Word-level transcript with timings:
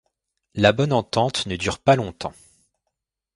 La 0.55 0.71
bonne 0.71 0.93
entente 0.93 1.45
ne 1.45 1.55
dure 1.57 1.77
pas 1.77 1.95
longtemps. 1.95 2.33